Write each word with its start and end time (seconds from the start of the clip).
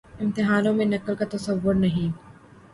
امتحانوں 0.19 0.73
میں 0.73 0.85
نقل 0.85 1.15
کا 1.15 1.25
تصور 1.31 1.73
نہیں۔ 1.75 2.11